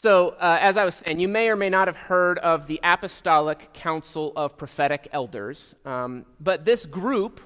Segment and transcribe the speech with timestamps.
[0.00, 2.78] So, uh, as I was saying, you may or may not have heard of the
[2.84, 7.40] Apostolic Council of Prophetic Elders, um, but this group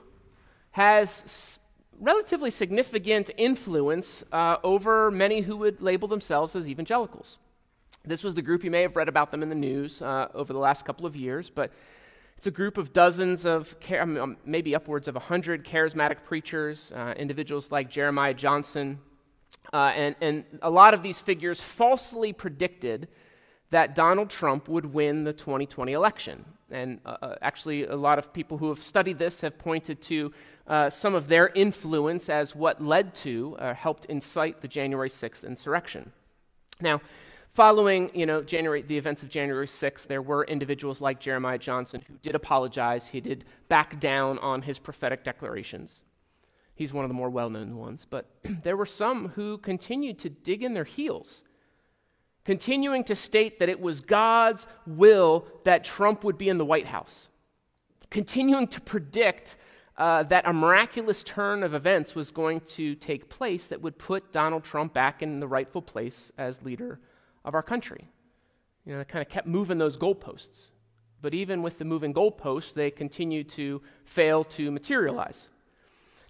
[0.73, 1.59] has s-
[1.99, 7.39] relatively significant influence uh, over many who would label themselves as evangelicals.
[8.05, 10.53] This was the group, you may have read about them in the news uh, over
[10.53, 11.73] the last couple of years, but
[12.37, 17.71] it's a group of dozens of, um, maybe upwards of 100 charismatic preachers, uh, individuals
[17.71, 18.99] like Jeremiah Johnson,
[19.73, 23.09] uh, and, and a lot of these figures falsely predicted
[23.71, 26.45] that Donald Trump would win the 2020 election.
[26.71, 30.33] And uh, uh, actually, a lot of people who have studied this have pointed to
[30.67, 35.45] uh, some of their influence as what led to, uh, helped incite the January 6th
[35.45, 36.13] insurrection.
[36.81, 37.01] Now,
[37.49, 42.03] following you know, January, the events of January 6th, there were individuals like Jeremiah Johnson
[42.09, 43.09] who did apologize.
[43.09, 46.03] He did back down on his prophetic declarations.
[46.75, 48.07] He's one of the more well known ones.
[48.09, 48.27] But
[48.63, 51.43] there were some who continued to dig in their heels,
[52.45, 56.87] continuing to state that it was God's will that Trump would be in the White
[56.87, 57.29] House,
[58.11, 59.57] continuing to predict
[59.99, 64.33] uh, that a miraculous turn of events was going to take place that would put
[64.33, 66.99] Donald Trump back in the rightful place as leader
[67.45, 68.09] of our country.
[68.85, 70.71] You know, they kind of kept moving those goalposts.
[71.21, 75.49] But even with the moving goalposts, they continued to fail to materialize.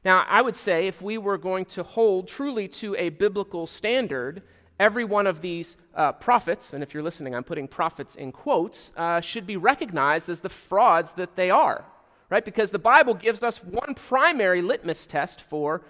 [0.05, 4.43] Now, I would say if we were going to hold truly to a biblical standard,
[4.81, 8.93] every one of these uh, prophets, and if you're listening, I'm putting prophets in quotes,
[8.97, 11.85] uh, should be recognized as the frauds that they are,
[12.31, 12.45] right?
[12.45, 15.83] Because the Bible gives us one primary litmus test for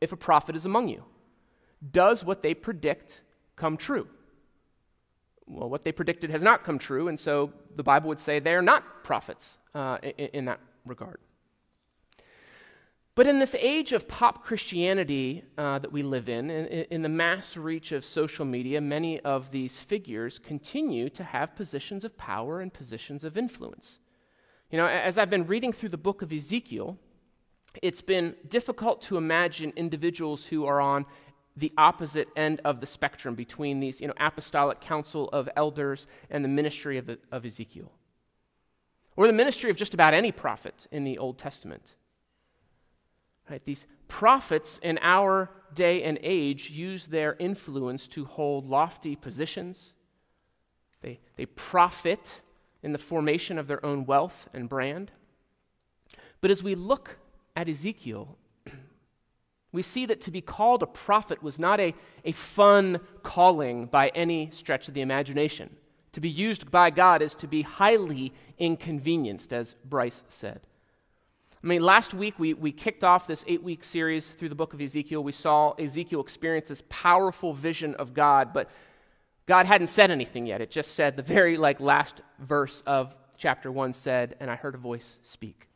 [0.00, 1.04] if a prophet is among you.
[1.92, 3.20] Does what they predict
[3.54, 4.08] come true?
[5.46, 8.54] Well, what they predicted has not come true, and so the Bible would say they
[8.54, 11.18] are not prophets uh, in, in that regard.
[13.18, 17.08] But in this age of pop Christianity uh, that we live in, in, in, the
[17.08, 22.60] mass reach of social media, many of these figures continue to have positions of power
[22.60, 23.98] and positions of influence.
[24.70, 26.96] You know, as I've been reading through the book of Ezekiel,
[27.82, 31.04] it's been difficult to imagine individuals who are on
[31.56, 36.44] the opposite end of the spectrum between these, you know, apostolic council of elders and
[36.44, 37.90] the ministry of, of Ezekiel,
[39.16, 41.96] or the ministry of just about any prophet in the Old Testament.
[43.50, 43.64] Right?
[43.64, 49.94] These prophets in our day and age use their influence to hold lofty positions.
[51.02, 52.42] They, they profit
[52.82, 55.10] in the formation of their own wealth and brand.
[56.40, 57.18] But as we look
[57.56, 58.36] at Ezekiel,
[59.72, 61.94] we see that to be called a prophet was not a,
[62.24, 65.76] a fun calling by any stretch of the imagination.
[66.12, 70.60] To be used by God is to be highly inconvenienced, as Bryce said.
[71.62, 74.74] I mean, last week we, we kicked off this eight week series through the book
[74.74, 75.24] of Ezekiel.
[75.24, 78.70] We saw Ezekiel experience this powerful vision of God, but
[79.46, 80.60] God hadn't said anything yet.
[80.60, 84.76] It just said the very like last verse of chapter 1 said, and I heard
[84.76, 85.68] a voice speak.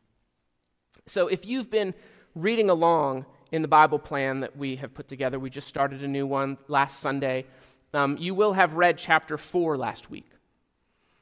[1.05, 1.93] So if you've been
[2.33, 6.07] reading along in the Bible plan that we have put together, we just started a
[6.07, 7.45] new one last Sunday.
[7.93, 10.29] Um, you will have read chapter 4 last week.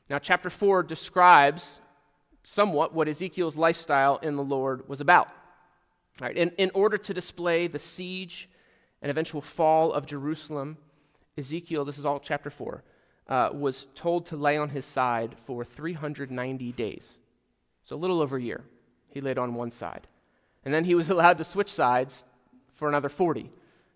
[0.08, 1.81] Now, chapter 4 describes
[2.44, 5.30] somewhat what Ezekiel's lifestyle in the Lord was about.
[6.20, 6.36] Right?
[6.36, 8.50] In, in order to display the siege
[9.02, 10.78] and eventual fall of Jerusalem,
[11.38, 12.84] Ezekiel, this is all chapter 4,
[13.28, 17.20] uh, was told to lay on his side for 390 days.
[17.84, 18.64] So a little over a year.
[19.10, 20.08] He laid on one side.
[20.64, 22.24] And then he was allowed to switch sides
[22.74, 23.52] for another 40.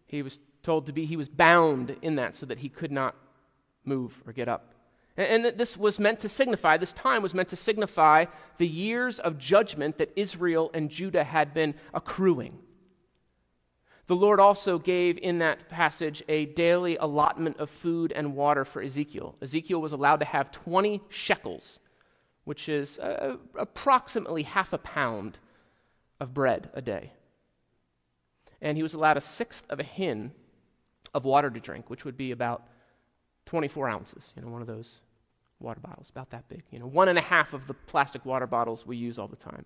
[0.06, 3.16] He was told to be, he was bound in that so that he could not
[3.84, 4.75] move or get up.
[5.18, 8.26] And, this was meant to signify, this time was meant to signify
[8.58, 12.60] the years of judgment that Israel and Judah had been accruing.
[14.08, 18.82] The Lord also gave in that passage a daily allotment of food and water for
[18.82, 19.36] Ezekiel.
[19.42, 21.80] Ezekiel was allowed to have 20 shekels,
[22.44, 25.40] which is uh, approximately half a pound
[26.20, 27.14] of bread a day.
[28.62, 30.34] And he was allowed a sixth of a hin
[31.14, 32.68] of water to drink, which would be about
[33.46, 35.02] 24 ounces, you know, one of those
[35.60, 36.64] water bottles, about that big.
[36.72, 39.36] You know, one and a half of the plastic water bottles we use all the
[39.36, 39.66] time.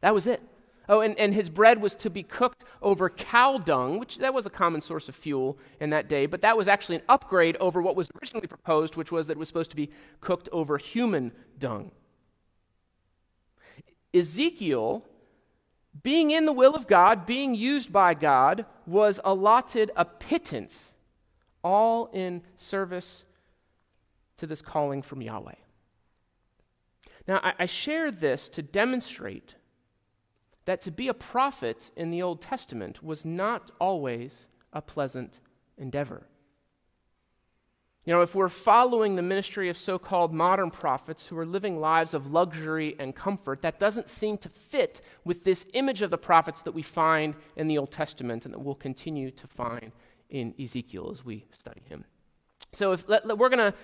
[0.00, 0.42] That was it.
[0.88, 4.46] Oh, and, and his bread was to be cooked over cow dung, which that was
[4.46, 7.82] a common source of fuel in that day, but that was actually an upgrade over
[7.82, 9.90] what was originally proposed, which was that it was supposed to be
[10.20, 11.90] cooked over human dung.
[14.14, 15.04] Ezekiel,
[16.02, 20.94] being in the will of God, being used by God, was allotted a pittance,
[21.64, 23.24] all in service
[24.38, 25.54] to this calling from Yahweh.
[27.26, 29.54] Now, I, I share this to demonstrate
[30.64, 35.40] that to be a prophet in the Old Testament was not always a pleasant
[35.78, 36.26] endeavor.
[38.04, 41.80] You know, if we're following the ministry of so called modern prophets who are living
[41.80, 46.18] lives of luxury and comfort, that doesn't seem to fit with this image of the
[46.18, 49.90] prophets that we find in the Old Testament and that we'll continue to find
[50.30, 52.04] in Ezekiel as we study him.
[52.74, 53.74] So if, let, let, we're going to,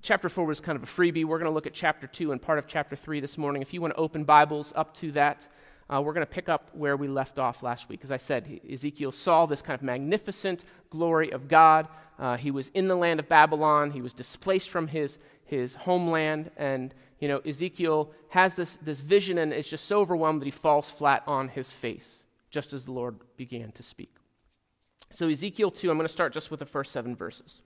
[0.00, 1.24] chapter 4 was kind of a freebie.
[1.24, 3.62] We're going to look at chapter 2 and part of chapter 3 this morning.
[3.62, 5.46] If you want to open Bibles up to that,
[5.90, 8.00] uh, we're going to pick up where we left off last week.
[8.02, 11.88] As I said, Ezekiel saw this kind of magnificent glory of God.
[12.18, 13.90] Uh, he was in the land of Babylon.
[13.90, 16.50] He was displaced from his, his homeland.
[16.56, 20.50] And, you know, Ezekiel has this, this vision and is just so overwhelmed that he
[20.50, 24.14] falls flat on his face, just as the Lord began to speak.
[25.10, 27.60] So, Ezekiel 2, I'm going to start just with the first seven verses.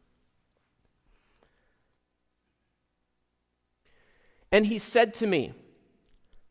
[4.50, 5.52] And he said to me,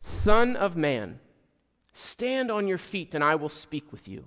[0.00, 1.20] Son of man,
[1.98, 4.26] Stand on your feet, and I will speak with you.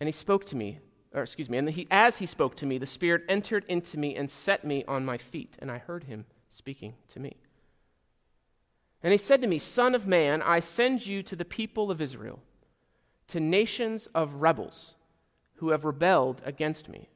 [0.00, 0.78] And he spoke to me,
[1.12, 4.16] or excuse me, and he, as he spoke to me, the Spirit entered into me
[4.16, 7.36] and set me on my feet, and I heard him speaking to me.
[9.02, 12.00] And he said to me, Son of man, I send you to the people of
[12.00, 12.40] Israel,
[13.28, 14.94] to nations of rebels
[15.56, 17.10] who have rebelled against me.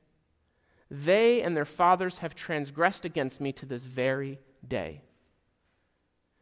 [0.90, 5.02] They and their fathers have transgressed against me to this very day.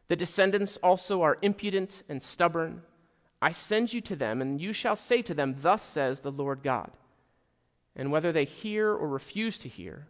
[0.07, 2.83] The descendants also are impudent and stubborn.
[3.41, 6.63] I send you to them, and you shall say to them, Thus says the Lord
[6.63, 6.91] God.
[7.95, 10.07] And whether they hear or refuse to hear,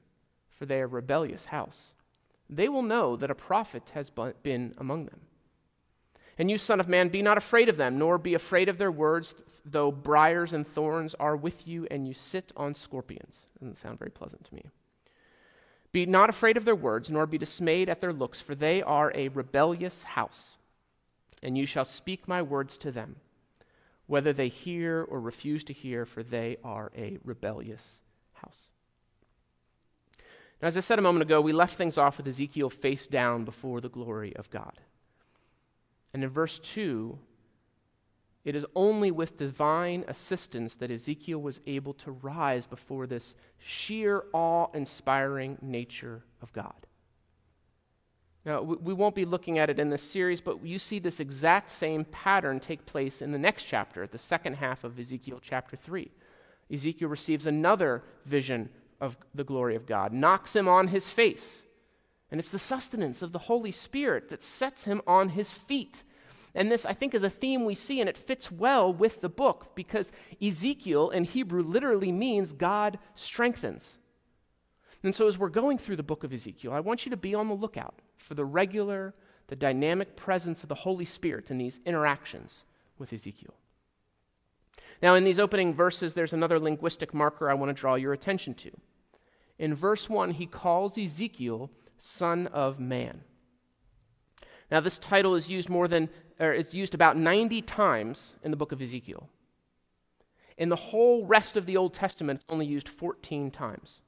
[0.49, 1.93] for they are a rebellious house,
[2.49, 5.21] they will know that a prophet has been among them.
[6.37, 8.91] And you, Son of Man, be not afraid of them, nor be afraid of their
[8.91, 13.45] words, though briars and thorns are with you, and you sit on scorpions.
[13.59, 14.65] Doesn't sound very pleasant to me.
[15.93, 19.11] Be not afraid of their words, nor be dismayed at their looks, for they are
[19.15, 20.57] a rebellious house.
[21.41, 23.17] And you shall speak my words to them,
[24.07, 28.01] whether they hear or refuse to hear, for they are a rebellious
[28.33, 28.69] house.
[30.61, 33.45] Now, as I said a moment ago, we left things off with Ezekiel face down
[33.45, 34.79] before the glory of God.
[36.11, 37.19] And in verse 2,
[38.45, 44.25] it is only with divine assistance that Ezekiel was able to rise before this sheer
[44.33, 46.87] awe inspiring nature of God.
[48.45, 51.71] Now, we won't be looking at it in this series, but you see this exact
[51.71, 56.11] same pattern take place in the next chapter, the second half of Ezekiel chapter 3.
[56.69, 58.69] Ezekiel receives another vision
[58.99, 61.63] of the glory of God, knocks him on his face.
[62.29, 66.03] And it's the sustenance of the Holy Spirit that sets him on his feet
[66.55, 69.29] and this, I think, is a theme we see, and it fits well with the
[69.29, 70.11] book because
[70.41, 73.97] Ezekiel in Hebrew literally means God strengthens.
[75.01, 77.33] And so, as we're going through the book of Ezekiel, I want you to be
[77.33, 79.15] on the lookout for the regular,
[79.47, 82.63] the dynamic presence of the Holy Spirit in these interactions
[82.97, 83.55] with Ezekiel.
[85.01, 88.53] Now, in these opening verses, there's another linguistic marker I want to draw your attention
[88.55, 88.71] to.
[89.57, 93.21] In verse 1, he calls Ezekiel son of man.
[94.73, 96.09] Now, this title is used more than
[96.39, 99.29] or is used about 90 times in the book of Ezekiel.
[100.57, 104.01] In the whole rest of the Old Testament, it's only used 14 times.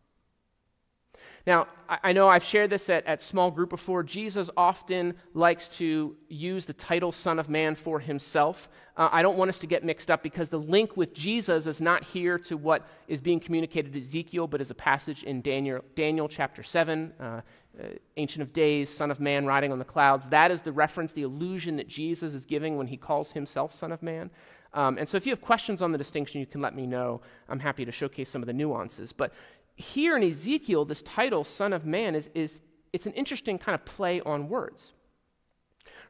[1.45, 4.01] Now, I know I've shared this at, at small group before.
[4.01, 8.67] Jesus often likes to use the title Son of Man for himself.
[8.97, 11.79] Uh, I don't want us to get mixed up because the link with Jesus is
[11.79, 15.81] not here to what is being communicated to Ezekiel, but is a passage in Daniel,
[15.95, 17.13] Daniel chapter 7.
[17.19, 17.41] Uh,
[17.79, 20.27] uh, Ancient of Days, Son of Man riding on the clouds.
[20.27, 23.91] That is the reference, the illusion that Jesus is giving when he calls himself Son
[23.91, 24.29] of Man.
[24.73, 27.21] Um, and so if you have questions on the distinction, you can let me know.
[27.47, 29.13] I'm happy to showcase some of the nuances.
[29.13, 29.33] But
[29.75, 32.61] here in Ezekiel, this title, Son of Man, is, is
[32.93, 34.93] it's an interesting kind of play on words.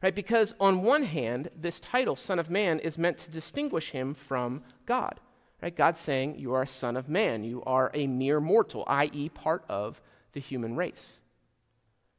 [0.02, 0.14] Right?
[0.14, 4.62] Because on one hand, this title, Son of Man, is meant to distinguish him from
[4.84, 5.20] God.
[5.62, 5.74] Right?
[5.74, 7.44] God's saying, You are a son of man.
[7.44, 11.20] You are a mere mortal, i.e., part of the human race.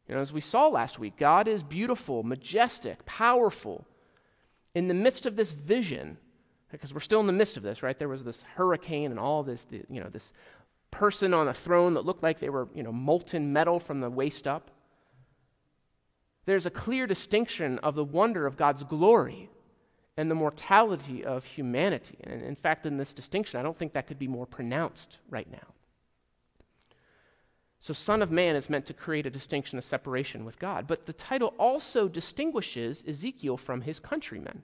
[0.08, 3.86] You know, as we saw last week, God is beautiful, majestic, powerful.
[4.74, 6.18] In the midst of this vision,
[6.72, 7.98] because we're still in the midst of this, right?
[7.98, 10.32] There was this hurricane and all this, you know, this
[10.92, 14.10] person on a throne that looked like they were, you know, molten metal from the
[14.10, 14.72] waist up.
[16.46, 19.50] There's a clear distinction of the wonder of God's glory
[20.16, 22.18] and the mortality of humanity.
[22.24, 25.50] And in fact, in this distinction, I don't think that could be more pronounced right
[25.52, 25.74] now.
[27.80, 30.88] So, Son of Man is meant to create a distinction, a separation with God.
[30.88, 34.64] But the title also distinguishes Ezekiel from his countrymen.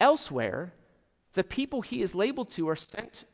[0.00, 0.72] Elsewhere,
[1.34, 3.24] the people he is labeled to are sent,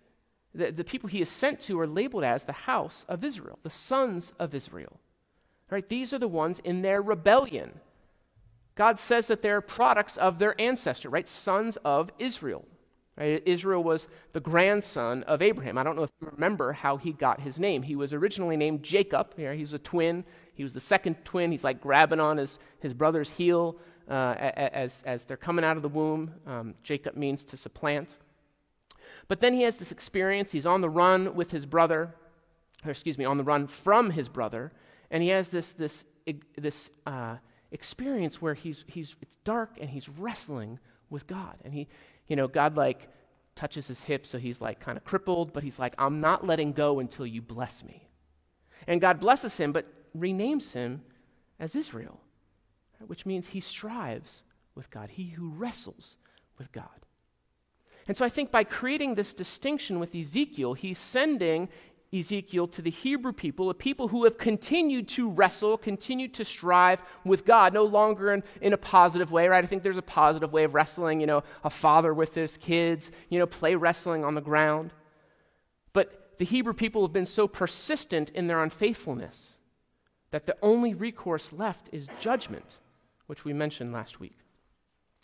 [0.55, 3.71] the, the people he is sent to are labeled as the house of Israel, the
[3.71, 5.01] sons of Israel.
[5.71, 5.89] Right?
[5.89, 7.81] These are the ones in their rebellion.
[8.75, 11.29] God says that they're products of their ancestor, right?
[11.29, 12.67] Sons of Israel.
[13.19, 13.43] Right?
[13.47, 15.79] Israel was the grandson of Abraham.
[15.79, 17.83] I don't know if you remember how he got his name.
[17.83, 19.33] He was originally named Jacob.
[19.37, 20.25] Yeah, he's a twin.
[20.55, 21.51] He was the second twin.
[21.51, 23.77] He's like grabbing on his, his brother's heel
[24.09, 26.33] uh, as, as they're coming out of the womb.
[26.47, 28.17] Um, Jacob means to supplant.
[29.29, 30.53] But then he has this experience.
[30.53, 32.15] He's on the run with his brother,
[32.85, 34.73] or excuse me, on the run from his brother.
[35.11, 36.05] And he has this, this,
[36.57, 37.37] this uh,
[37.73, 40.79] experience where he's, he's, it's dark and he's wrestling
[41.11, 41.57] with God.
[41.65, 41.89] And he,
[42.29, 43.09] you know, God like
[43.55, 46.73] touches his hip, so he's like kind of crippled, but he's like, I'm not letting
[46.73, 48.09] go until you bless me.
[48.87, 51.03] And God blesses him, but renames him
[51.59, 52.21] as Israel,
[53.07, 54.43] which means he strives
[54.75, 56.17] with God, he who wrestles
[56.59, 56.85] with God.
[58.09, 61.69] And so I think by creating this distinction with Ezekiel, he's sending
[62.13, 67.03] Ezekiel to the Hebrew people, a people who have continued to wrestle, continued to strive
[67.25, 69.63] with God, no longer in, in a positive way, right?
[69.63, 73.11] I think there's a positive way of wrestling, you know, a father with his kids,
[73.29, 74.93] you know, play wrestling on the ground.
[75.93, 79.55] But the Hebrew people have been so persistent in their unfaithfulness
[80.31, 82.79] that the only recourse left is judgment,
[83.27, 84.39] which we mentioned last week.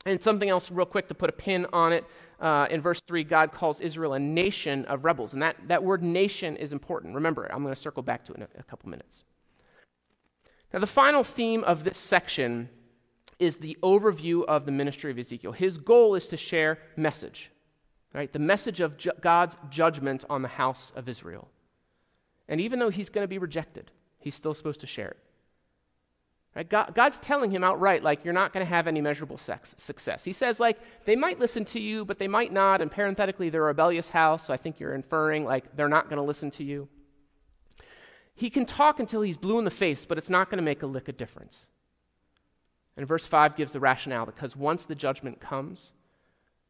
[0.04, 2.04] And something else, real quick, to put a pin on it.
[2.42, 5.32] Uh, in verse 3, God calls Israel a nation of rebels.
[5.32, 7.14] And that, that word nation is important.
[7.14, 9.22] Remember, I'm going to circle back to it in a, a couple minutes.
[10.72, 12.68] Now, the final theme of this section
[13.38, 15.52] is the overview of the ministry of Ezekiel.
[15.52, 17.52] His goal is to share message,
[18.12, 18.32] right?
[18.32, 21.48] The message of ju- God's judgment on the house of Israel.
[22.48, 25.18] And even though he's going to be rejected, he's still supposed to share it.
[26.54, 26.68] Right?
[26.68, 30.24] God, God's telling him outright, like, you're not going to have any measurable sex, success.
[30.24, 32.82] He says, like, they might listen to you, but they might not.
[32.82, 36.18] And parenthetically, they're a rebellious house, so I think you're inferring, like, they're not going
[36.18, 36.88] to listen to you.
[38.34, 40.82] He can talk until he's blue in the face, but it's not going to make
[40.82, 41.68] a lick of difference.
[42.98, 45.92] And verse 5 gives the rationale because once the judgment comes,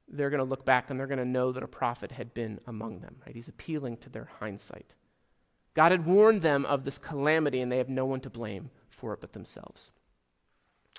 [0.07, 2.61] they're going to look back and they're going to know that a prophet had been
[2.67, 3.17] among them.
[3.27, 3.35] Right?
[3.35, 4.95] He's appealing to their hindsight.
[5.75, 8.71] God had warned them of this calamity, and they have no one to blame
[9.03, 9.91] for it but themselves.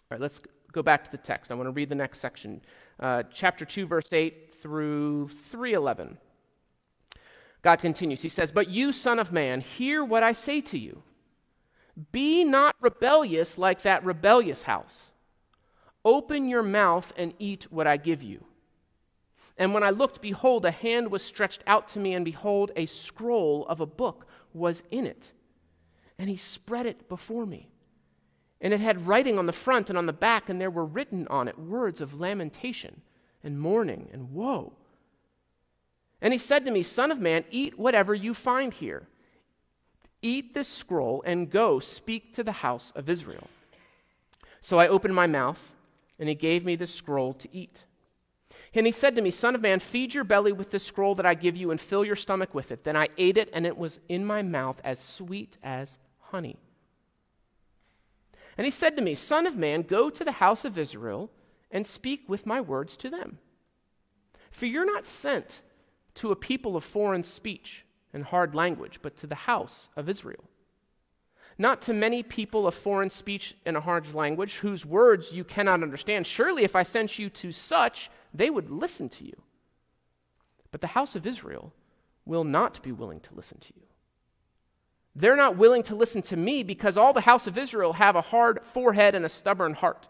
[0.01, 0.41] All right, let's
[0.73, 1.51] go back to the text.
[1.51, 2.61] I want to read the next section.
[2.99, 6.17] Uh, chapter 2, verse 8 through 311.
[7.61, 8.21] God continues.
[8.21, 11.01] He says, But you, son of man, hear what I say to you.
[12.11, 15.11] Be not rebellious like that rebellious house.
[16.03, 18.43] Open your mouth and eat what I give you.
[19.57, 22.85] And when I looked, behold, a hand was stretched out to me, and behold, a
[22.85, 25.31] scroll of a book was in it.
[26.17, 27.69] And he spread it before me.
[28.63, 31.27] And it had writing on the front and on the back, and there were written
[31.27, 33.01] on it words of lamentation
[33.43, 34.71] and mourning and woe.
[36.21, 39.07] And he said to me, Son of man, eat whatever you find here.
[40.21, 43.49] Eat this scroll and go speak to the house of Israel.
[44.61, 45.73] So I opened my mouth,
[46.17, 47.83] and he gave me the scroll to eat.
[48.73, 51.25] And he said to me, Son of man, feed your belly with this scroll that
[51.25, 52.85] I give you and fill your stomach with it.
[52.85, 56.55] Then I ate it, and it was in my mouth as sweet as honey.
[58.57, 61.29] And he said to me, Son of man, go to the house of Israel
[61.71, 63.39] and speak with my words to them.
[64.51, 65.61] For you're not sent
[66.15, 70.43] to a people of foreign speech and hard language, but to the house of Israel.
[71.57, 75.83] Not to many people of foreign speech and a hard language whose words you cannot
[75.83, 76.27] understand.
[76.27, 79.41] Surely, if I sent you to such, they would listen to you.
[80.71, 81.73] But the house of Israel
[82.25, 83.83] will not be willing to listen to you.
[85.15, 88.21] They're not willing to listen to me because all the house of Israel have a
[88.21, 90.07] hard forehead and a stubborn heart.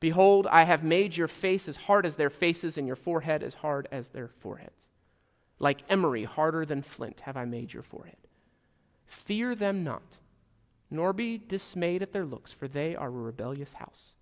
[0.00, 3.54] Behold, I have made your face as hard as their faces, and your forehead as
[3.54, 4.88] hard as their foreheads.
[5.58, 8.16] Like emery, harder than flint, have I made your forehead.
[9.06, 10.18] Fear them not,
[10.90, 14.14] nor be dismayed at their looks, for they are a rebellious house.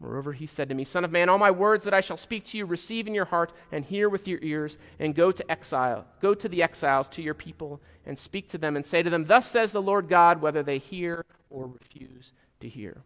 [0.00, 2.44] Moreover, he said to me, Son of man, all my words that I shall speak
[2.46, 6.06] to you, receive in your heart and hear with your ears, and go to exile,
[6.22, 9.26] go to the exiles, to your people, and speak to them, and say to them,
[9.26, 13.02] Thus says the Lord God, whether they hear or refuse to hear.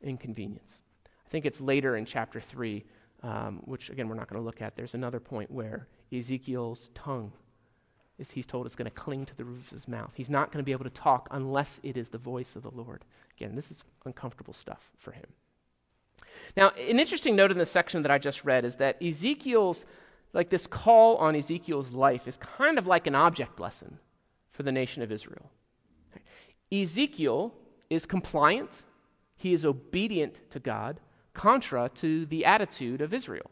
[0.00, 0.82] Inconvenience.
[1.04, 2.84] I think it's later in chapter 3,
[3.24, 4.76] um, which again we're not going to look at.
[4.76, 7.32] There's another point where Ezekiel's tongue
[8.18, 10.12] is he's told it's going to cling to the roof of his mouth.
[10.14, 12.70] He's not going to be able to talk unless it is the voice of the
[12.70, 13.04] Lord.
[13.36, 15.26] Again, this is uncomfortable stuff for him.
[16.56, 19.84] Now, an interesting note in the section that I just read is that Ezekiel's,
[20.32, 23.98] like this call on Ezekiel's life, is kind of like an object lesson
[24.50, 25.50] for the nation of Israel.
[26.72, 27.54] Ezekiel
[27.90, 28.82] is compliant,
[29.36, 31.00] he is obedient to God,
[31.34, 33.50] contra to the attitude of Israel.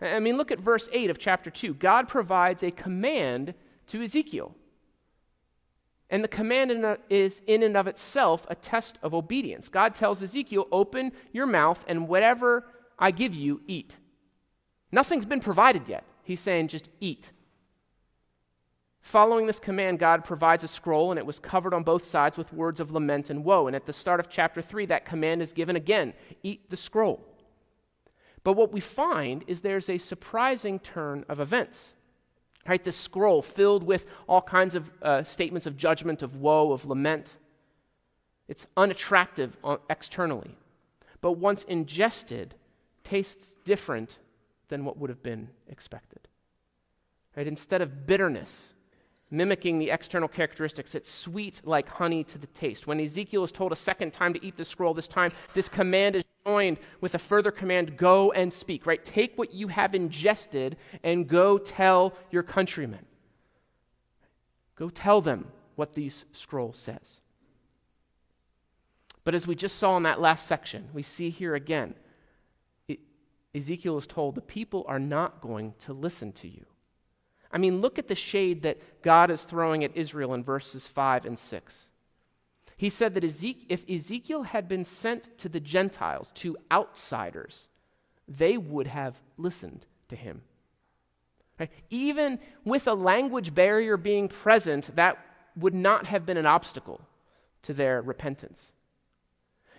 [0.00, 1.74] I mean, look at verse 8 of chapter 2.
[1.74, 3.54] God provides a command
[3.86, 4.54] to Ezekiel.
[6.10, 9.68] And the command is in and of itself a test of obedience.
[9.68, 12.64] God tells Ezekiel, Open your mouth, and whatever
[12.98, 13.96] I give you, eat.
[14.90, 16.04] Nothing's been provided yet.
[16.22, 17.30] He's saying, just eat.
[19.00, 22.52] Following this command, God provides a scroll, and it was covered on both sides with
[22.52, 23.66] words of lament and woe.
[23.66, 27.24] And at the start of chapter 3, that command is given again eat the scroll.
[28.44, 31.94] But what we find is there's a surprising turn of events.
[32.66, 36.84] Right, this scroll filled with all kinds of uh, statements of judgment, of woe, of
[36.84, 37.38] lament.
[38.46, 39.56] It's unattractive
[39.88, 40.56] externally,
[41.20, 42.54] but once ingested,
[43.04, 44.18] tastes different
[44.68, 46.28] than what would have been expected.
[47.36, 47.46] Right?
[47.46, 48.74] Instead of bitterness,
[49.30, 52.86] mimicking the external characteristics, it's sweet like honey to the taste.
[52.86, 56.16] When Ezekiel is told a second time to eat the scroll, this time this command
[56.16, 59.04] is joined with a further command go and speak, right?
[59.04, 63.04] Take what you have ingested and go tell your countrymen.
[64.76, 67.20] Go tell them what these scroll says.
[69.24, 71.94] But as we just saw in that last section, we see here again,
[73.54, 76.64] Ezekiel is told the people are not going to listen to you.
[77.50, 81.24] I mean, look at the shade that God is throwing at Israel in verses 5
[81.24, 81.90] and 6.
[82.78, 87.66] He said that if Ezekiel had been sent to the Gentiles, to outsiders,
[88.28, 90.42] they would have listened to him.
[91.58, 91.72] Right?
[91.90, 95.18] Even with a language barrier being present, that
[95.56, 97.00] would not have been an obstacle
[97.62, 98.72] to their repentance.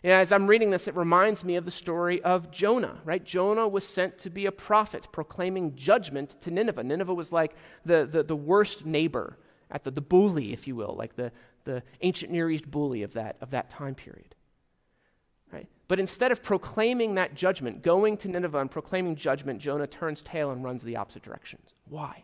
[0.04, 3.24] And as I'm reading this, it reminds me of the story of Jonah, right?
[3.24, 6.84] Jonah was sent to be a prophet proclaiming judgment to Nineveh.
[6.84, 9.38] Nineveh was like the, the, the worst neighbor,
[9.72, 11.32] at the, the bully, if you will, like the,
[11.70, 14.36] the ancient Near East bully of that, of that time period.
[15.52, 15.68] Right?
[15.88, 20.52] But instead of proclaiming that judgment, going to Nineveh and proclaiming judgment, Jonah turns tail
[20.52, 21.60] and runs the opposite direction.
[21.88, 22.24] Why?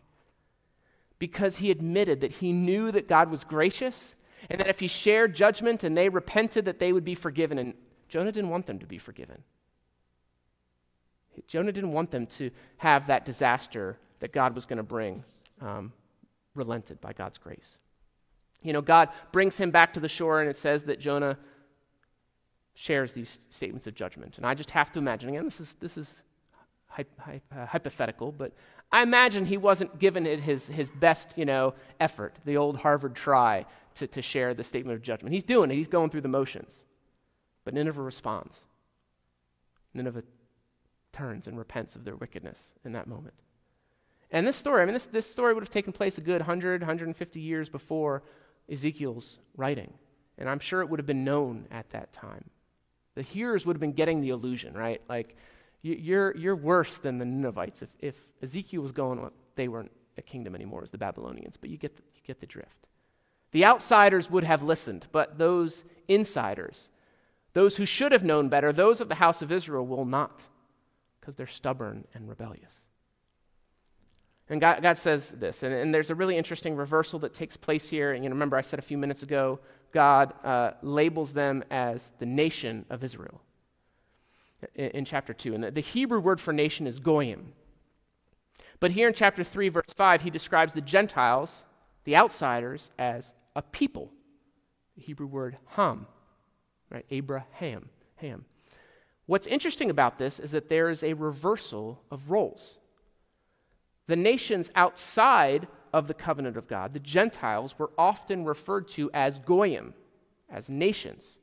[1.20, 4.16] Because he admitted that he knew that God was gracious
[4.50, 7.58] and that if he shared judgment and they repented, that they would be forgiven.
[7.58, 7.74] And
[8.10, 9.44] Jonah didn't want them to be forgiven.
[11.48, 15.24] Jonah didn't want them to have that disaster that God was going to bring
[15.62, 15.92] um,
[16.54, 17.78] relented by God's grace.
[18.66, 21.38] You know, God brings him back to the shore, and it says that Jonah
[22.74, 24.38] shares these statements of judgment.
[24.38, 26.24] And I just have to imagine, again, this is, this is
[26.88, 28.52] hy- hy- uh, hypothetical, but
[28.92, 33.16] I imagine he wasn't given it his, his best, you know, effort, the old Harvard
[33.16, 35.34] try to, to share the statement of judgment.
[35.34, 36.86] He's doing it, he's going through the motions.
[37.64, 38.66] But Nineveh responds.
[39.94, 40.24] Nineveh
[41.14, 43.36] turns and repents of their wickedness in that moment.
[44.32, 46.82] And this story, I mean, this, this story would have taken place a good 100,
[46.82, 48.22] 150 years before
[48.70, 49.94] Ezekiel's writing.
[50.38, 52.46] And I'm sure it would have been known at that time.
[53.16, 55.02] The hearers would have been getting the illusion, right?
[55.08, 55.38] Like,
[55.82, 57.82] you're, you're worse than the Ninevites.
[57.82, 61.70] If, if Ezekiel was going, well, they weren't a kingdom anymore as the Babylonians, but
[61.70, 62.88] you get the, you get the drift.
[63.52, 66.90] The outsiders would have listened, but those insiders,
[67.54, 70.44] those who should have known better, those of the house of Israel will not,
[71.22, 72.86] because they're stubborn and rebellious.
[74.50, 77.90] And God, God says this, and, and, there's a really interesting reversal that takes place
[77.90, 78.14] here.
[78.14, 79.60] And you know, remember, I said a few minutes ago,
[79.92, 83.42] God uh, labels them as the nation of Israel
[84.76, 85.56] in, in chapter 2.
[85.56, 87.54] And the, the, Hebrew word for nation is goyim.
[88.80, 91.64] But here in chapter 3, verse 5, he describes the Gentiles,
[92.04, 94.12] the outsiders, as a people.
[94.96, 96.06] The Hebrew word ham,
[96.92, 97.06] right?
[97.10, 98.46] Abraham, Ham.
[99.26, 102.78] What's interesting about this is that there is a reversal of roles.
[104.08, 109.40] The nations outside of the covenant of God, the Gentiles, were often referred to as
[109.40, 109.94] goyim,
[110.50, 111.40] as nations,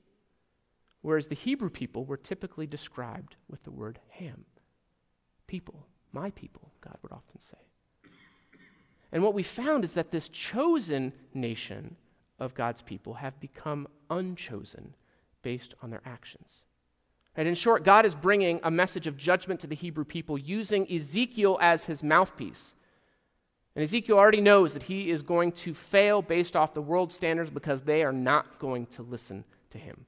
[1.01, 4.45] whereas the Hebrew people were typically described with the word ham,
[5.47, 7.59] people, my people, God would often say.
[9.11, 11.97] And what we found is that this chosen nation
[12.39, 14.95] of God's people have become unchosen
[15.43, 16.65] based on their actions.
[17.37, 20.91] And in short, God is bringing a message of judgment to the Hebrew people using
[20.93, 22.75] Ezekiel as his mouthpiece.
[23.75, 27.51] And Ezekiel already knows that he is going to fail based off the world standards
[27.51, 30.05] because they are not going to listen to him.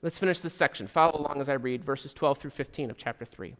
[0.00, 0.86] Let's finish this section.
[0.86, 3.56] Follow along as I read verses 12 through 15 of chapter 3.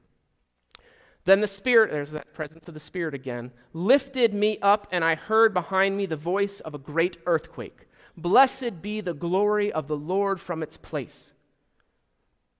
[1.24, 5.16] Then the Spirit, there's that presence of the Spirit again, lifted me up, and I
[5.16, 7.88] heard behind me the voice of a great earthquake.
[8.16, 11.32] Blessed be the glory of the Lord from its place.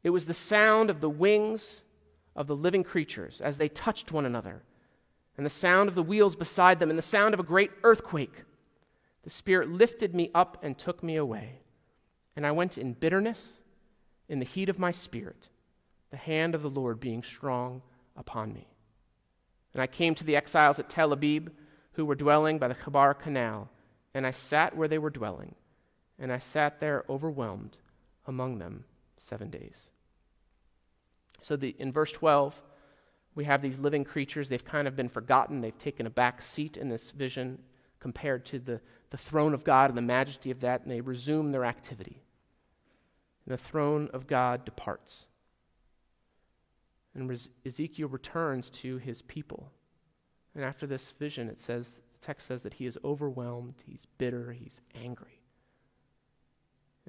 [0.02, 1.82] It was the sound of the wings
[2.36, 4.62] of the living creatures as they touched one another,
[5.36, 8.44] and the sound of the wheels beside them, and the sound of a great earthquake.
[9.22, 11.60] The Spirit lifted me up and took me away.
[12.36, 13.62] And I went in bitterness,
[14.28, 15.48] in the heat of my spirit,
[16.10, 17.82] the hand of the Lord being strong
[18.16, 18.68] upon me.
[19.72, 21.50] And I came to the exiles at Tel Abib,
[21.92, 23.68] who were dwelling by the Chebar Canal,
[24.14, 25.54] and I sat where they were dwelling,
[26.18, 27.78] and I sat there overwhelmed
[28.26, 28.84] among them
[29.18, 29.90] seven days.
[31.40, 32.62] So the, in verse 12,
[33.34, 34.48] we have these living creatures.
[34.48, 35.60] They've kind of been forgotten.
[35.60, 37.58] They've taken a back seat in this vision
[38.00, 41.52] compared to the, the throne of God and the majesty of that, and they resume
[41.52, 42.22] their activity.
[43.46, 45.28] And the throne of God departs.
[47.14, 49.72] And Ezekiel returns to his people.
[50.54, 54.52] And after this vision, it says, the text says that he is overwhelmed, he's bitter,
[54.52, 55.37] he's angry.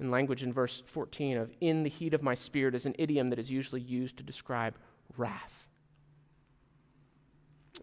[0.00, 3.28] In language in verse 14 of in the heat of my spirit is an idiom
[3.30, 4.74] that is usually used to describe
[5.16, 5.66] wrath.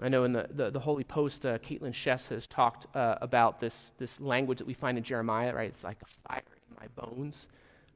[0.01, 3.59] I know in the, the, the Holy Post, uh, Kaitlyn Schiess has talked uh, about
[3.59, 5.69] this, this language that we find in Jeremiah, right?
[5.69, 7.47] It's like a fire in my bones.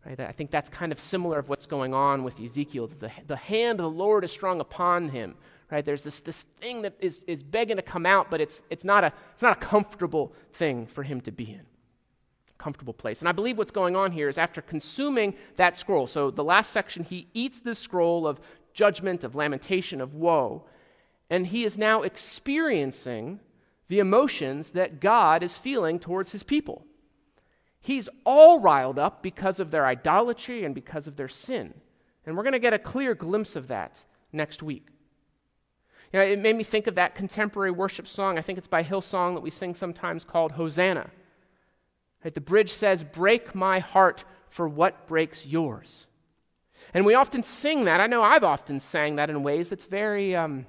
[0.06, 0.20] Right?
[0.20, 2.90] I think that's kind of similar of what's going on with Ezekiel.
[3.00, 5.36] The, the hand of the Lord is strong upon him.
[5.72, 5.86] Right?
[5.86, 9.04] There's this, this thing that is, is begging to come out, but it's, it's, not
[9.04, 11.66] a, it's not a comfortable thing for him to be in.
[12.62, 13.22] Comfortable place.
[13.22, 16.70] And I believe what's going on here is after consuming that scroll, so the last
[16.70, 18.40] section, he eats this scroll of
[18.72, 20.66] judgment, of lamentation, of woe,
[21.28, 23.40] and he is now experiencing
[23.88, 26.86] the emotions that God is feeling towards his people.
[27.80, 31.74] He's all riled up because of their idolatry and because of their sin.
[32.28, 34.86] And we're going to get a clear glimpse of that next week.
[36.14, 38.38] You know, it made me think of that contemporary worship song.
[38.38, 41.10] I think it's by Hillsong that we sing sometimes called Hosanna.
[42.24, 46.08] Right, the bridge says, Break my heart for what breaks yours.
[46.94, 48.00] And we often sing that.
[48.00, 50.66] I know I've often sang that in ways that's very, um,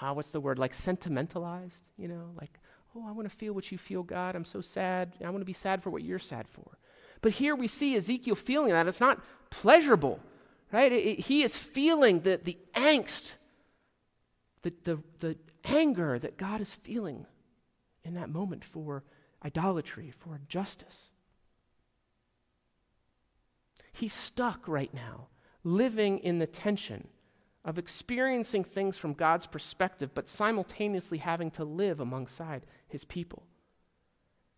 [0.00, 2.58] uh, what's the word, like sentimentalized, you know, like,
[2.94, 4.36] Oh, I want to feel what you feel, God.
[4.36, 5.14] I'm so sad.
[5.24, 6.78] I want to be sad for what you're sad for.
[7.22, 8.86] But here we see Ezekiel feeling that.
[8.86, 10.20] It's not pleasurable,
[10.72, 10.92] right?
[10.92, 13.34] It, it, he is feeling the, the angst,
[14.62, 17.26] the, the, the anger that God is feeling
[18.04, 19.04] in that moment for
[19.44, 21.10] idolatry, for justice.
[23.92, 25.28] He's stuck right now,
[25.64, 27.08] living in the tension
[27.64, 33.44] of experiencing things from God's perspective, but simultaneously having to live alongside his people.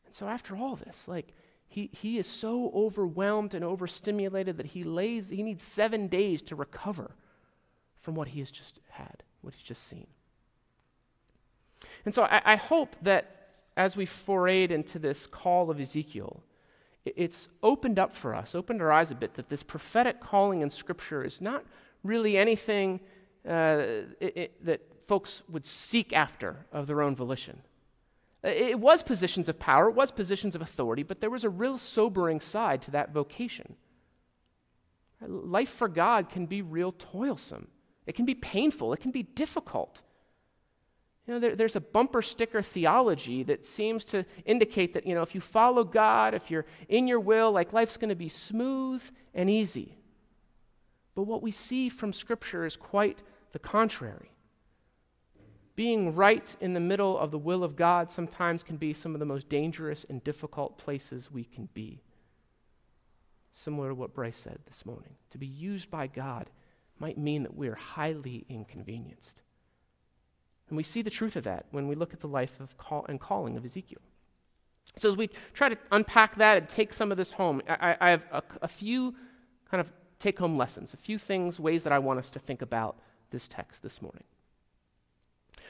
[0.07, 1.35] And so, after all this, like,
[1.66, 6.55] he, he is so overwhelmed and overstimulated that he lays, he needs seven days to
[6.55, 7.16] recover
[8.01, 10.07] from what he has just had, what he's just seen.
[12.05, 13.44] And so I, I hope that
[13.77, 16.43] as we forayed into this call of Ezekiel,
[17.05, 20.71] it's opened up for us, opened our eyes a bit, that this prophetic calling in
[20.71, 21.65] Scripture is not
[22.03, 23.01] really anything
[23.47, 27.61] uh, it, it, that folks would seek after of their own volition.
[28.43, 31.79] It was positions of power, it was positions of authority, but there was a real
[31.79, 33.77] sobering side to that vocation.
[35.27, 37.69] Life for God can be real toilsome,
[38.07, 40.03] it can be painful, it can be difficult.
[41.27, 45.23] You know, there, there's a bumper sticker theology that seems to indicate that, you know,
[45.23, 49.03] if you follow God, if you're in your will, like life's going to be smooth
[49.33, 49.97] and easy.
[51.15, 53.21] But what we see from Scripture is quite
[53.53, 54.33] the contrary.
[55.77, 59.21] Being right in the middle of the will of God sometimes can be some of
[59.21, 62.03] the most dangerous and difficult places we can be.
[63.53, 65.15] Similar to what Bryce said this morning.
[65.31, 66.51] To be used by God
[66.99, 69.41] might mean that we are highly inconvenienced.
[70.75, 73.07] And we see the truth of that when we look at the life of call
[73.09, 74.01] and calling of Ezekiel.
[74.99, 78.11] So, as we try to unpack that and take some of this home, I, I
[78.11, 79.15] have a, a few
[79.71, 82.61] kind of take home lessons, a few things, ways that I want us to think
[82.61, 82.97] about
[83.31, 84.25] this text this morning.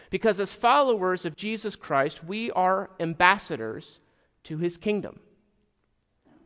[0.09, 4.01] Because as followers of Jesus Christ, we are ambassadors
[4.45, 5.21] to his kingdom.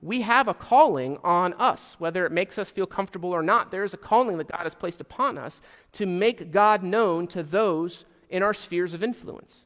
[0.03, 3.71] We have a calling on us, whether it makes us feel comfortable or not.
[3.71, 5.61] There is a calling that God has placed upon us
[5.93, 9.65] to make God known to those in our spheres of influence.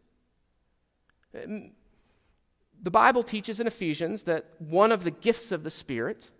[1.34, 1.72] Um,
[2.82, 6.30] the Bible teaches in Ephesians that one of the gifts of the Spirit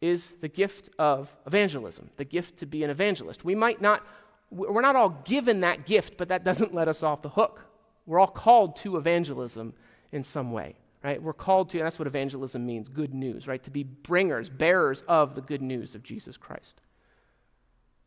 [0.00, 3.44] is the gift of evangelism, the gift to be an evangelist.
[3.44, 4.06] We might not,
[4.50, 7.60] we're not all given that gift, but that doesn't let us off the hook.
[8.06, 9.72] We're all called to evangelism
[10.12, 11.20] in some way, right?
[11.20, 13.62] We're called to, and that's what evangelism means good news, right?
[13.64, 16.80] To be bringers, bearers of the good news of Jesus Christ.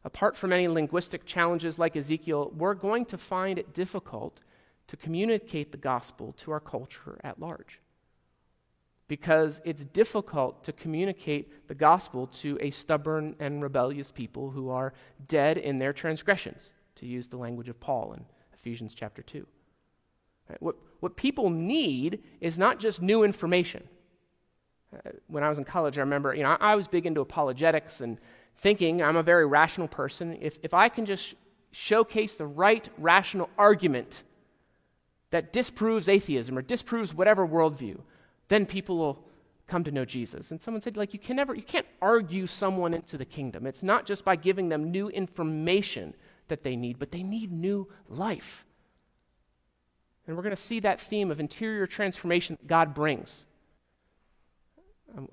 [0.03, 4.41] Apart from any linguistic challenges like Ezekiel, we're going to find it difficult
[4.87, 7.81] to communicate the gospel to our culture at large
[9.07, 14.93] because it's difficult to communicate the gospel to a stubborn and rebellious people who are
[15.27, 19.45] dead in their transgressions, to use the language of Paul in Ephesians chapter 2.
[20.49, 20.61] Right?
[20.61, 23.87] What, what people need is not just new information.
[24.93, 27.21] Uh, when I was in college, I remember, you know, I, I, was big into
[27.21, 28.17] apologetics and
[28.57, 30.37] thinking, I'm a very rational person.
[30.41, 31.35] If, if I can just
[31.71, 34.23] showcase the right rational argument
[35.29, 37.99] that disproves atheism or disproves whatever worldview,
[38.47, 39.23] then people will
[39.67, 40.49] come to know Jesus.
[40.49, 43.67] And someone said, like, you can never, you can't argue someone into the kingdom.
[43.67, 46.15] It's not just by giving them new information
[46.47, 48.65] that they need, but they need new life.
[50.25, 53.45] And we're going to see that theme of interior transformation that God brings.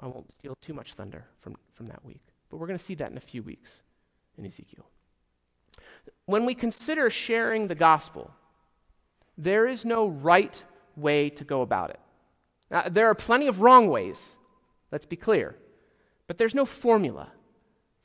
[0.00, 2.22] I won't steal too much thunder from, from that week,
[2.54, 3.82] but we're going to see that in a few weeks
[4.38, 4.86] in Ezekiel.
[6.26, 8.30] When we consider sharing the gospel,
[9.36, 10.62] there is no right
[10.94, 11.98] way to go about it.
[12.70, 14.36] Now, there are plenty of wrong ways,
[14.92, 15.56] let's be clear,
[16.28, 17.32] but there's no formula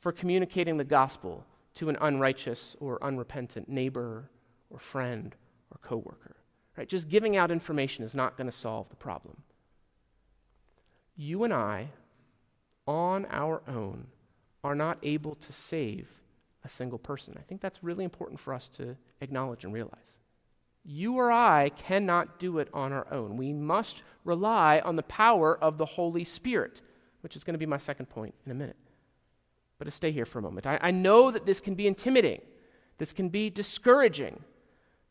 [0.00, 4.32] for communicating the gospel to an unrighteous or unrepentant neighbor
[4.68, 5.36] or friend
[5.70, 6.34] or coworker.
[6.76, 6.88] Right?
[6.88, 9.44] Just giving out information is not going to solve the problem.
[11.14, 11.90] You and I,
[12.88, 14.08] on our own,
[14.62, 16.08] are not able to save
[16.64, 17.34] a single person.
[17.38, 20.18] I think that's really important for us to acknowledge and realize.
[20.84, 23.36] You or I cannot do it on our own.
[23.36, 26.80] We must rely on the power of the Holy Spirit,
[27.22, 28.76] which is going to be my second point in a minute.
[29.78, 32.42] But to stay here for a moment, I, I know that this can be intimidating,
[32.98, 34.44] this can be discouraging.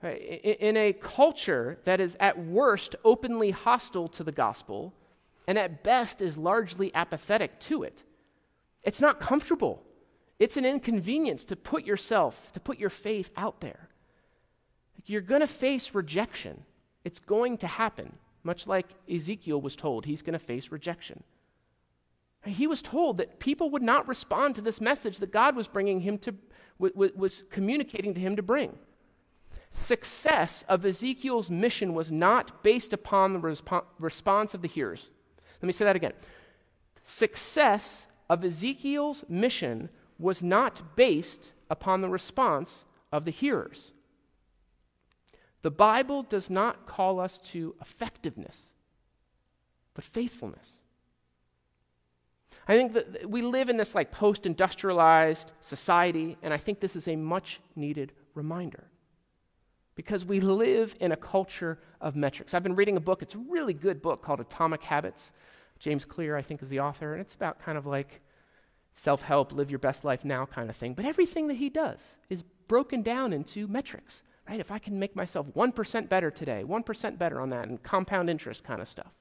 [0.02, 4.94] In a culture that is at worst openly hostile to the gospel,
[5.46, 8.06] and at best is largely apathetic to it,
[8.84, 9.84] it's not comfortable.
[10.40, 13.90] It's an inconvenience to put yourself, to put your faith out there.
[15.06, 16.64] You're going to face rejection.
[17.04, 21.24] It's going to happen, much like Ezekiel was told he's going to face rejection.
[22.46, 26.02] He was told that people would not respond to this message that God was bringing
[26.02, 26.36] him to,
[26.78, 28.78] was communicating to him to bring.
[29.70, 35.10] Success of Ezekiel's mission was not based upon the resp- response of the hearers.
[35.62, 36.14] Let me say that again.
[37.04, 43.92] Success of Ezekiel's mission was not based upon the response of the hearers.
[45.62, 48.70] The Bible does not call us to effectiveness,
[49.94, 50.82] but faithfulness.
[52.68, 56.96] I think that we live in this like post industrialized society, and I think this
[56.96, 58.86] is a much needed reminder.
[59.96, 62.54] Because we live in a culture of metrics.
[62.54, 65.34] I've been reading a book, it's a really good book called Atomic Habits.
[65.80, 68.22] James Clear, I think, is the author, and it's about kind of like
[68.94, 70.94] self help, live your best life now kind of thing.
[70.94, 74.60] But everything that he does is broken down into metrics, right?
[74.60, 78.64] If I can make myself 1% better today, 1% better on that, and compound interest
[78.64, 79.12] kind of stuff.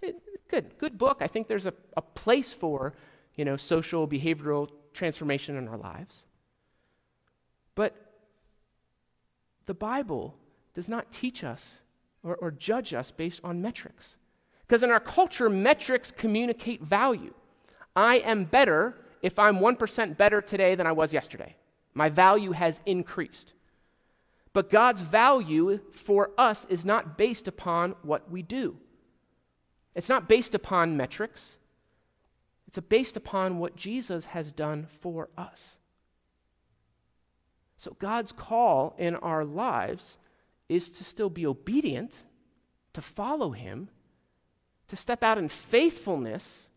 [0.00, 0.16] It,
[0.48, 1.18] good, good book.
[1.20, 2.94] I think there's a, a place for,
[3.36, 6.24] you know, social, behavioral transformation in our lives.
[7.74, 7.94] But
[9.66, 10.36] the Bible
[10.74, 11.78] does not teach us
[12.22, 14.16] or, or judge us based on metrics.
[14.66, 17.34] Because in our culture, metrics communicate value.
[17.94, 21.56] I am better if I'm 1% better today than I was yesterday.
[21.94, 23.52] My value has increased.
[24.52, 28.76] But God's value for us is not based upon what we do.
[29.94, 31.56] It's not based upon metrics.
[32.66, 35.76] It's based upon what Jesus has done for us.
[37.76, 40.16] So God's call in our lives
[40.68, 42.22] is to still be obedient,
[42.94, 43.88] to follow Him,
[44.92, 46.68] to step out in faithfulness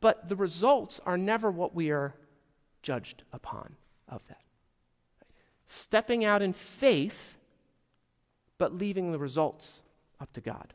[0.00, 2.14] but the results are never what we are
[2.82, 3.76] judged upon
[4.08, 4.40] of that.
[5.66, 7.36] Stepping out in faith,
[8.58, 9.82] but leaving the results
[10.20, 10.72] up to God.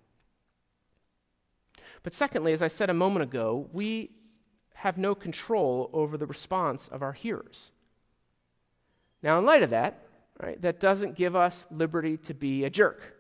[2.03, 4.11] But secondly, as I said a moment ago, we
[4.75, 7.71] have no control over the response of our hearers.
[9.23, 10.05] Now, in light of that,
[10.39, 13.14] right, that doesn't give us liberty to be a jerk.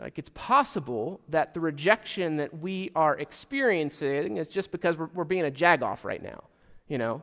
[0.00, 5.24] Like it's possible that the rejection that we are experiencing is just because we're, we're
[5.24, 6.44] being a jagoff right now,
[6.88, 7.22] you know.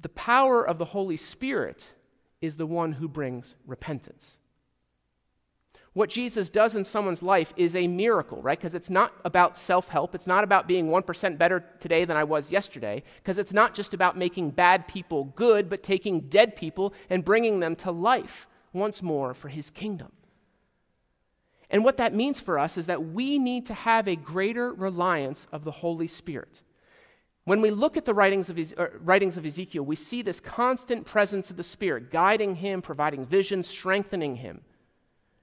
[0.00, 1.94] The power of the Holy Spirit
[2.42, 4.38] is the one who brings repentance.
[5.94, 8.58] What Jesus does in someone's life is a miracle, right?
[8.58, 10.14] Because it's not about self help.
[10.14, 13.04] It's not about being 1% better today than I was yesterday.
[13.16, 17.60] Because it's not just about making bad people good, but taking dead people and bringing
[17.60, 20.10] them to life once more for his kingdom.
[21.74, 25.48] And what that means for us is that we need to have a greater reliance
[25.50, 26.62] of the Holy Spirit.
[27.46, 31.04] When we look at the writings of, uh, writings of Ezekiel, we see this constant
[31.04, 34.60] presence of the Spirit guiding him, providing vision, strengthening him.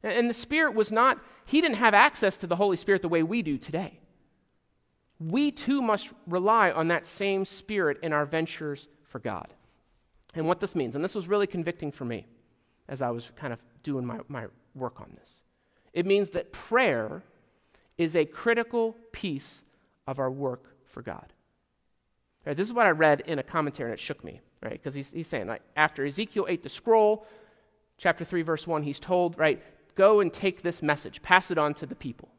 [0.03, 3.09] And, and the Spirit was not, he didn't have access to the Holy Spirit the
[3.09, 3.99] way we do today.
[5.19, 9.53] We too must rely on that same Spirit in our ventures for God.
[10.33, 12.25] And what this means, and this was really convicting for me
[12.87, 15.43] as I was kind of doing my, my work on this.
[15.93, 17.23] It means that prayer
[17.97, 19.63] is a critical piece
[20.08, 21.34] of our work for God.
[22.45, 24.73] Right, this is what I read in a commentary, and it shook me, right?
[24.73, 27.27] Because he's, he's saying, like, after Ezekiel ate the scroll,
[27.97, 29.62] chapter 3, verse 1, he's told, right,
[29.95, 32.30] go and take this message, pass it on to the people.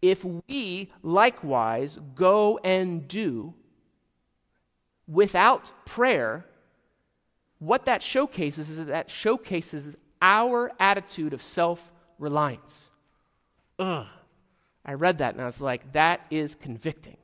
[0.00, 3.52] If we likewise go and do
[5.06, 6.46] without prayer,
[7.58, 12.90] what that showcases is that, that showcases our attitude of self reliance.
[13.78, 14.06] Ugh.
[14.84, 17.18] I read that and I was like, that is convicting.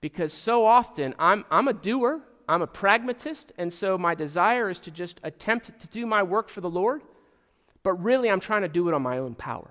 [0.00, 4.78] Because so often I'm, I'm a doer, I'm a pragmatist, and so my desire is
[4.80, 7.02] to just attempt to do my work for the Lord,
[7.82, 9.70] but really I'm trying to do it on my own power.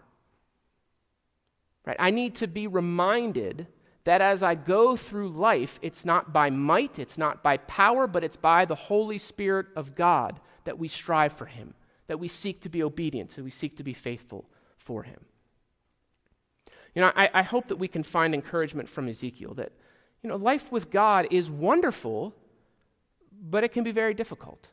[1.86, 1.97] Right?
[1.99, 3.67] I need to be reminded
[4.03, 8.23] that as I go through life, it's not by might, it's not by power, but
[8.23, 11.73] it's by the Holy Spirit of God that we strive for Him,
[12.12, 14.43] that we seek to be obedient, that we seek to be faithful
[14.76, 15.21] for Him.
[16.93, 19.71] You know, I, I hope that we can find encouragement from Ezekiel that,
[20.21, 22.36] you know, life with God is wonderful,
[23.32, 24.71] but it can be very difficult.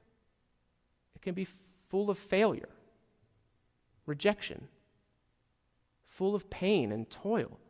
[1.15, 1.47] It can be
[1.89, 2.71] full of failure,
[4.05, 4.67] rejection,
[6.09, 7.61] full of pain and toil.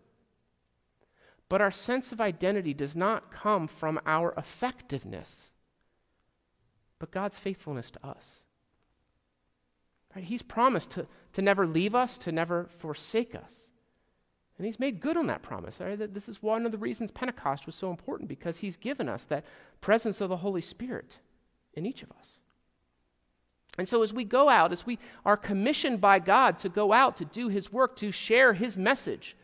[1.51, 5.51] But our sense of identity does not come from our effectiveness,
[6.99, 8.45] but God's faithfulness to us.
[10.19, 10.27] Right?
[10.27, 13.71] He's promised to, to never leave us, to never forsake us.
[14.57, 15.79] And he's made good on that promise.
[15.79, 16.13] Right?
[16.13, 19.45] This is one of the reasons Pentecost was so important because he's given us that
[19.81, 21.21] presence of the Holy Spirit
[21.73, 22.41] in each of us.
[23.79, 27.17] And so, as we go out, as we are commissioned by God to go out
[27.19, 29.37] to do his work, to share his message,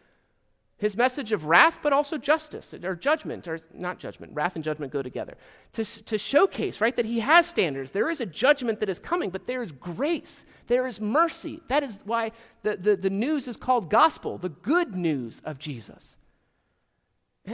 [0.84, 4.92] his message of wrath, but also justice or judgment, or not judgment, wrath and judgment
[4.92, 5.34] go together.
[5.72, 7.92] To, to showcase, right, that he has standards.
[7.92, 11.62] There is a judgment that is coming, but there is grace, there is mercy.
[11.68, 12.32] That is why
[12.64, 16.16] the, the, the news is called gospel, the good news of Jesus.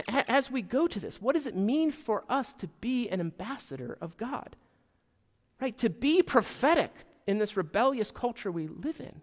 [0.08, 3.96] As we go to this, what does it mean for us to be an ambassador
[4.00, 4.56] of God?
[5.60, 5.78] Right?
[5.78, 6.92] To be prophetic
[7.28, 9.20] in this rebellious culture we live in,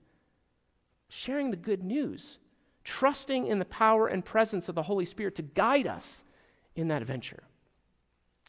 [1.09, 2.39] sharing the good news
[2.87, 6.23] trusting in the power and presence of the Holy Spirit to guide us
[6.73, 7.43] in that adventure.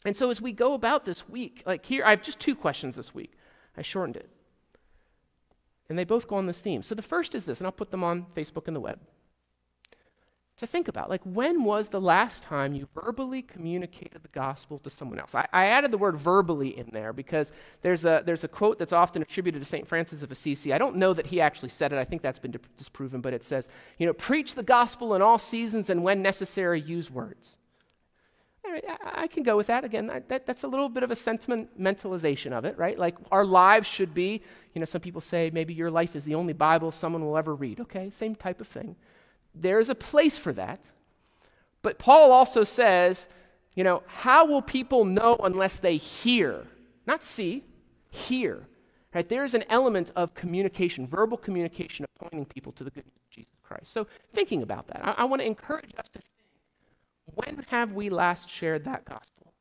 [0.05, 2.95] And so, as we go about this week, like here, I have just two questions
[2.95, 3.33] this week.
[3.75, 4.29] I shortened it.
[5.89, 6.83] And they both go on this theme.
[6.83, 8.99] So, the first is this, and I'll put them on Facebook and the web
[10.59, 11.09] to think about.
[11.09, 15.33] Like, when was the last time you verbally communicated the gospel to someone else?
[15.33, 18.91] I, I, added the word verbally in there because there's a, there's a quote that's
[18.91, 19.87] often attributed to St.
[19.87, 20.73] Francis of Assisi.
[20.73, 23.45] I don't know that he actually said it, I think that's been disproven, but it
[23.45, 27.57] says, you know, preach the gospel in all seasons and when necessary, use words.
[29.03, 29.83] I, can go with that.
[29.83, 32.99] Again, that, that's a little bit of a sentimentalization of it, right?
[32.99, 34.43] Like, our lives should be,
[34.75, 37.55] you know, some people say maybe your life is the only Bible someone will ever
[37.55, 37.79] read.
[37.79, 38.95] Okay, same type of thing
[39.53, 40.91] there's a place for that.
[41.81, 43.27] But Paul also says,
[43.75, 46.65] you know, how will people know unless they hear?
[47.05, 47.63] Not see,
[48.09, 48.67] hear.
[49.13, 49.27] Right?
[49.27, 53.29] There's an element of communication, verbal communication of pointing people to the good news of
[53.31, 53.91] Jesus Christ.
[53.91, 56.25] So thinking about that, I, I want to encourage us to think,
[57.35, 59.53] when have we last shared that gospel?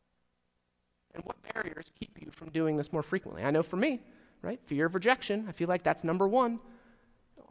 [1.15, 3.43] And what barriers keep you from doing this more frequently?
[3.43, 4.01] I know for me,
[4.43, 4.61] right?
[4.67, 5.47] Fear of rejection.
[5.49, 6.61] I feel like that's number one.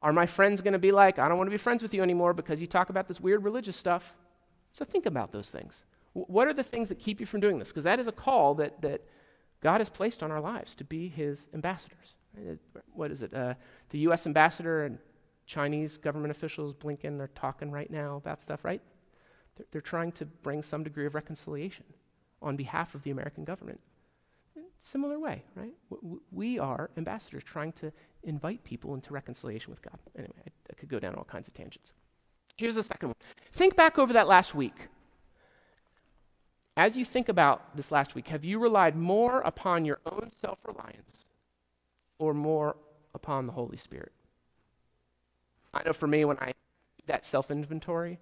[0.02, 2.04] Are my friends going to be like, I don't want to be friends with you
[2.04, 4.14] anymore because you talk about this weird religious stuff?
[4.74, 5.84] So think about those things.
[6.14, 7.70] W- what are the things that keep you from doing this?
[7.70, 9.02] Because that is a call that, that
[9.62, 12.16] God has placed on our lives to be his ambassadors.
[12.94, 13.34] What is it?
[13.34, 13.56] Uh,
[13.90, 14.28] the U.S.
[14.28, 15.00] ambassador and
[15.48, 18.82] Chinese government officials, Blinken, are talking right now about stuff, right?
[19.56, 21.86] They're, they're trying to bring some degree of reconciliation
[22.42, 23.80] on behalf of the American government.
[24.88, 25.74] Similar way, right?
[26.32, 27.92] We are ambassadors trying to
[28.24, 30.00] invite people into reconciliation with God.
[30.18, 31.92] Anyway, I, I could go down all kinds of tangents.
[32.56, 33.16] Here's the second one.
[33.52, 34.88] Think back over that last week.
[36.78, 40.60] As you think about this last week, have you relied more upon your own self
[40.66, 41.26] reliance
[42.18, 42.78] or more
[43.14, 44.14] upon the Holy Spirit?
[45.74, 48.20] I know for me, when I do that self inventory,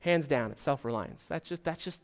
[0.00, 1.26] hands down, it's self reliance.
[1.28, 2.00] That's just, that's just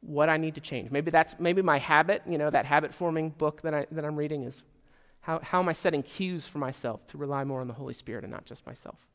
[0.00, 0.90] what I need to change.
[0.90, 4.16] Maybe that's maybe my habit, you know, that habit forming book that, I, that I'm
[4.16, 4.62] reading is
[5.20, 8.22] how, how am I setting cues for myself to rely more on the Holy Spirit
[8.22, 9.08] and not just myself?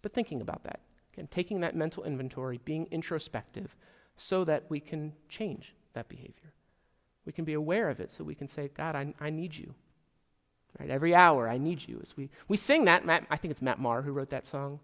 [0.00, 0.80] But thinking about that,
[1.12, 3.76] again, taking that mental inventory, being introspective
[4.16, 6.52] so that we can change that behavior.
[7.26, 9.74] We can be aware of it so we can say, God, I, I need you.
[10.80, 10.88] Right?
[10.88, 12.00] Every hour, I need you.
[12.02, 14.80] As we, we sing that, Matt, I think it's Matt Maher who wrote that song.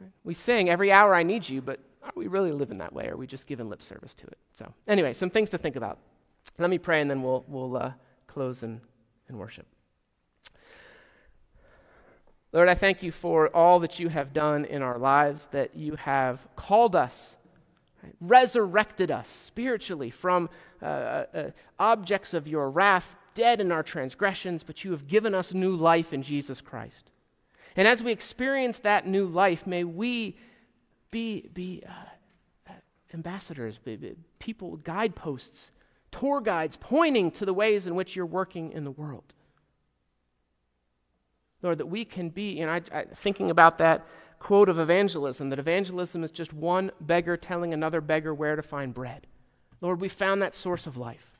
[0.00, 0.10] Right?
[0.24, 3.08] We sing, Every hour I need you, but are we really living that way?
[3.08, 4.38] Or are we just giving lip service to it?
[4.52, 5.98] So, anyway, some things to think about.
[6.58, 7.92] Let me pray and then we'll, we'll uh,
[8.26, 8.80] close and
[9.28, 9.66] and worship.
[12.52, 15.96] Lord, I thank you for all that you have done in our lives, that you
[15.96, 17.36] have called us,
[18.02, 20.48] right, resurrected us spiritually from
[20.80, 21.50] uh, uh, uh,
[21.80, 26.12] objects of your wrath, dead in our transgressions, but you have given us new life
[26.12, 27.10] in Jesus Christ.
[27.74, 30.36] And as we experience that new life, may we
[31.14, 32.72] be, be uh,
[33.14, 35.70] ambassadors, be, be people, guideposts
[36.10, 39.32] tour guides pointing to the ways in which you're working in the world.
[41.62, 44.04] Lord, that we can be, and I, I, thinking about that
[44.40, 48.92] quote of evangelism, that evangelism is just one beggar telling another beggar where to find
[48.92, 49.28] bread.
[49.80, 51.38] Lord, we found that source of life.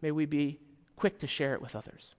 [0.00, 0.60] May we be
[0.96, 2.14] quick to share it with others.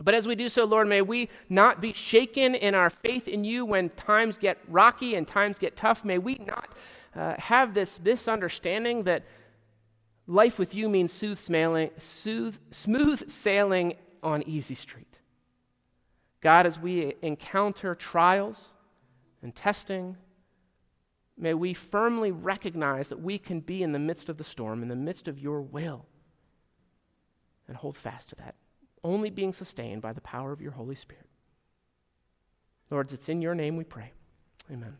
[0.00, 3.44] But as we do so, Lord, may we not be shaken in our faith in
[3.44, 6.04] you when times get rocky and times get tough.
[6.04, 6.74] May we not
[7.14, 9.24] uh, have this, this understanding that
[10.26, 15.20] life with you means smooth sailing, smooth sailing on easy street.
[16.40, 18.70] God, as we encounter trials
[19.42, 20.16] and testing,
[21.38, 24.88] may we firmly recognize that we can be in the midst of the storm, in
[24.88, 26.04] the midst of your will,
[27.68, 28.56] and hold fast to that
[29.04, 31.26] only being sustained by the power of your Holy Spirit.
[32.90, 34.12] Lord, it's in your name we pray.
[34.72, 34.96] Amen.